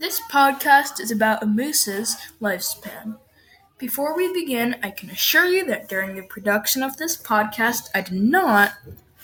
[0.00, 3.18] This podcast is about a moose's lifespan.
[3.78, 8.02] Before we begin, I can assure you that during the production of this podcast, I
[8.02, 8.74] did not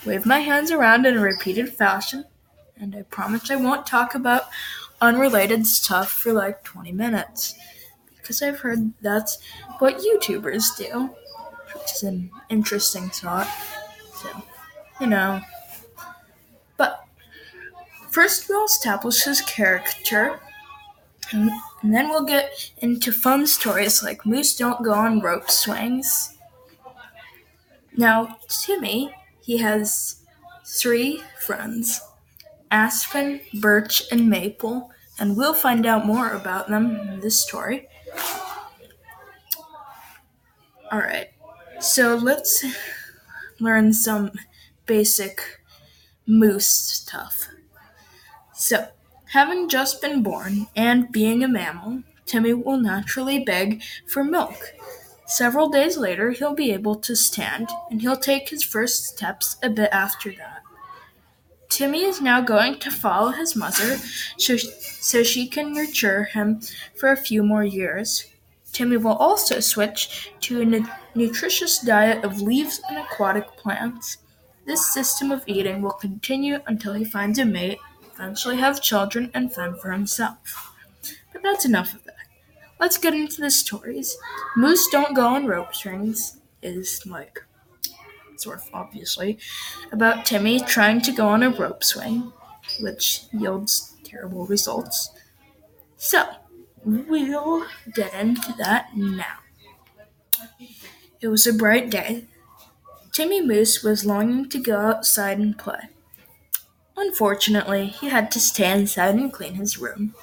[0.05, 2.25] wave my hands around in a repeated fashion,
[2.75, 4.49] and I promise I won't talk about
[4.99, 7.55] unrelated stuff for like 20 minutes,
[8.17, 9.37] because I've heard that's
[9.79, 11.15] what YouTubers do,
[11.73, 13.47] which is an interesting thought.
[14.15, 14.43] So,
[14.99, 15.39] you know.
[16.75, 17.05] But
[18.09, 20.41] first, we'll establish his character
[21.31, 26.37] and, and then we'll get into fun stories like Moose Don't Go on Rope Swings.
[27.97, 30.17] Now, Timmy, he has
[30.65, 32.01] three friends
[32.71, 37.87] Aspen, Birch, and Maple, and we'll find out more about them in this story.
[40.91, 41.29] Alright,
[41.79, 42.65] so let's
[43.59, 44.31] learn some
[44.85, 45.41] basic
[46.27, 47.47] moose stuff.
[48.53, 48.87] So,
[49.31, 54.73] Having just been born, and being a mammal, Timmy will naturally beg for milk.
[55.27, 59.69] Several days later, he'll be able to stand, and he'll take his first steps a
[59.69, 60.61] bit after that.
[61.69, 63.97] Timmy is now going to follow his mother
[64.37, 66.61] so, so she can nurture him
[66.95, 68.25] for a few more years.
[68.71, 74.17] Timmy will also switch to a nu- nutritious diet of leaves and aquatic plants.
[74.65, 77.79] This system of eating will continue until he finds a mate
[78.15, 80.73] eventually have children and fend for himself.
[81.31, 82.15] But that's enough of that.
[82.79, 84.17] Let's get into the stories.
[84.55, 87.43] Moose Don't Go on Rope Swings is like,
[88.37, 89.37] sort of obviously,
[89.91, 92.33] about Timmy trying to go on a rope swing,
[92.79, 95.11] which yields terrible results.
[95.97, 96.23] So,
[96.83, 99.39] we'll get into that now.
[101.21, 102.25] It was a bright day.
[103.11, 105.89] Timmy Moose was longing to go outside and play.
[106.97, 110.15] Unfortunately, he had to stay inside and clean his room.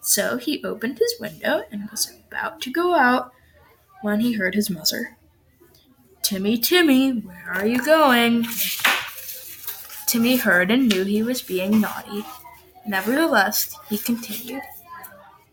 [0.00, 3.32] So he opened his window and was about to go out
[4.02, 5.16] when he heard his mother.
[6.22, 8.46] Timmy, Timmy, where are you going?
[10.06, 12.24] Timmy heard and knew he was being naughty.
[12.86, 14.62] Nevertheless, he continued,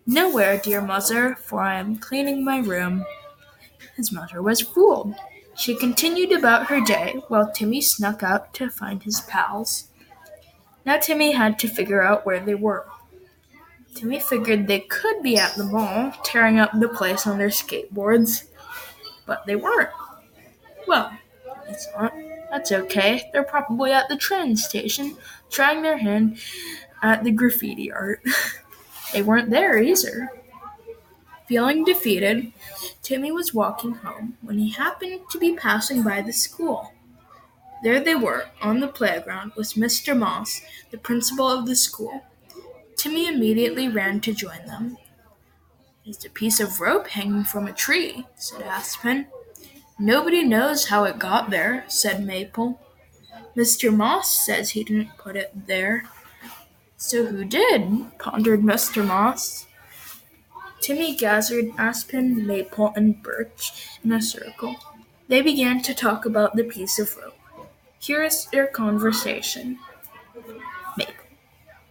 [0.05, 3.05] Nowhere, dear mother, for I am cleaning my room.
[3.97, 5.13] His mother was fooled.
[5.55, 9.86] She continued about her day while Timmy snuck out to find his pals.
[10.87, 12.87] Now Timmy had to figure out where they were.
[13.93, 18.45] Timmy figured they could be at the mall, tearing up the place on their skateboards,
[19.25, 19.89] but they weren't.
[20.87, 21.11] Well,
[21.67, 22.13] he thought,
[22.49, 23.29] that's okay.
[23.33, 25.17] They're probably at the train station,
[25.49, 26.39] trying their hand
[27.03, 28.21] at the graffiti art.
[29.11, 30.29] they weren't there either.
[31.49, 32.53] Feeling defeated,
[33.01, 36.93] Timmy was walking home when he happened to be passing by the school.
[37.83, 40.17] There they were, on the playground, with Mr.
[40.17, 40.61] Moss,
[40.91, 42.23] the principal of the school.
[42.95, 44.97] Timmy immediately ran to join them.
[46.05, 49.27] It's a piece of rope hanging from a tree, said Aspen.
[49.99, 52.79] Nobody knows how it got there, said Maple.
[53.55, 53.95] Mr.
[53.95, 56.05] Moss says he didn't put it there.
[56.97, 58.17] So who did?
[58.19, 59.05] pondered Mr.
[59.05, 59.67] Moss.
[60.81, 63.71] Timmy gathered Aspen, Maple, and Birch
[64.03, 64.75] in a circle.
[65.27, 67.36] They began to talk about the piece of rope.
[68.07, 69.79] Here is their conversation.
[70.97, 71.13] Maple.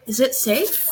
[0.07, 0.89] Is it safe?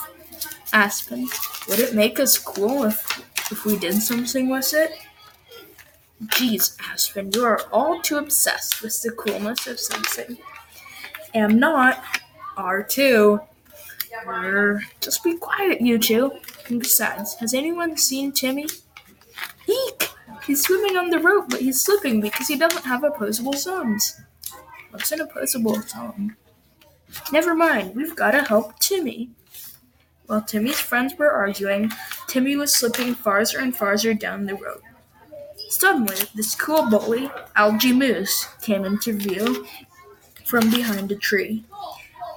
[0.71, 1.27] Aspen.
[1.67, 4.91] Would it make us cool if, if we did something with it?
[6.27, 10.37] Geez, Aspen, you are all too obsessed with the coolness of something.
[11.33, 12.05] Am not.
[12.59, 13.41] Are too.
[15.01, 16.33] Just be quiet, you two.
[16.69, 18.67] And besides, has anyone seen Timmy?
[19.67, 20.11] Eek!
[20.47, 24.21] He's swimming on the rope, but he's slipping because he doesn't have opposable thumbs.
[24.95, 26.37] What's an opposable thumb?
[27.33, 29.31] Never mind, we've got to help Timmy.
[30.27, 31.91] While Timmy's friends were arguing,
[32.29, 34.83] Timmy was slipping farther and farther down the road.
[35.69, 39.67] Suddenly, the school bully, Algie Moose, came into view
[40.45, 41.65] from behind a tree.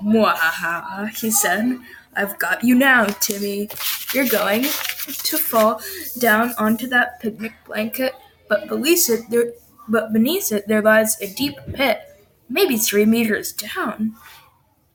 [0.01, 1.79] Mwahaha, he said.
[2.15, 3.69] I've got you now, Timmy.
[4.15, 5.79] You're going to fall
[6.17, 8.15] down onto that picnic blanket,
[8.49, 9.53] but beneath it there,
[9.87, 12.01] but beneath it there lies a deep pit,
[12.49, 14.15] maybe three meters down.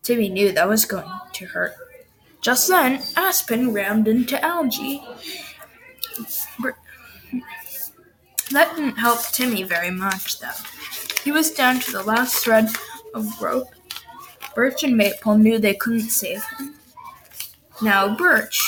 [0.03, 1.75] Timmy knew that was going to hurt.
[2.41, 5.03] Just then, Aspen rammed into Algie.
[8.51, 10.49] That didn't help Timmy very much, though.
[11.25, 12.69] He was down to the last thread
[13.15, 13.69] of rope.
[14.55, 16.75] Birch and Maple knew they couldn't save him.
[17.81, 18.61] Now, Birch,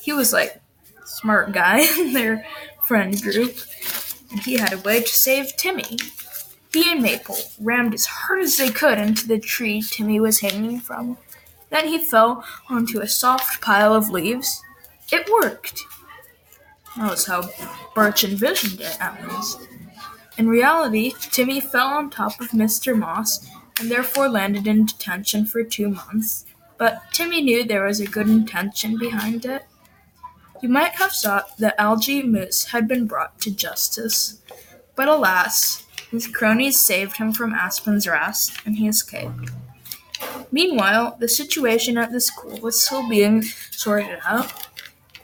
[0.00, 0.60] he was like
[1.04, 2.46] smart guy in their
[2.84, 3.56] friend group,
[4.30, 5.98] and he had a way to save Timmy.
[6.72, 10.80] He and Maple rammed as hard as they could into the tree Timmy was hanging
[10.80, 11.16] from.
[11.70, 14.62] Then he fell onto a soft pile of leaves.
[15.10, 15.82] It worked.
[16.96, 17.48] That was how
[17.94, 19.60] Birch envisioned it, at least.
[20.36, 22.96] In reality, Timmy fell on top of Mr.
[22.96, 23.48] Moss
[23.80, 26.44] and therefore landed in detention for two months.
[26.76, 29.64] But Timmy knew there was a good intention behind it.
[30.60, 34.40] You might have thought that Algae Moose had been brought to justice,
[34.96, 39.50] but alas, his cronies saved him from Aspen's wrath, and he escaped.
[40.50, 44.66] Meanwhile, the situation at the school was still being sorted out.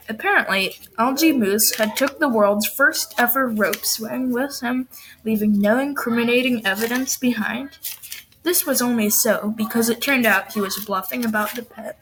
[0.07, 4.87] Apparently, Algae Moose had took the world's first ever rope swing with him,
[5.23, 7.79] leaving no incriminating evidence behind.
[8.43, 11.99] This was only so because it turned out he was bluffing about the pet.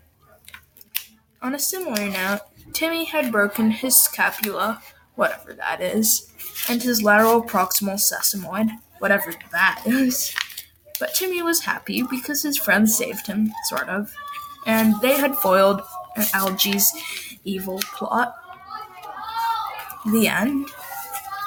[1.42, 2.42] On a similar note,
[2.74, 4.82] Timmy had broken his scapula,
[5.16, 6.32] whatever that is,
[6.70, 8.70] and his lateral proximal sesamoid,
[9.00, 10.36] whatever that is.
[11.00, 14.14] But Timmy was happy because his friends saved him, sort of,
[14.66, 15.82] and they had foiled
[16.34, 16.92] Algae's
[17.44, 18.36] evil plot.
[20.12, 20.70] The end.